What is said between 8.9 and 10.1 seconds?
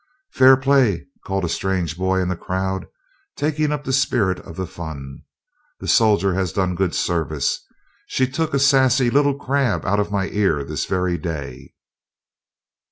little crab out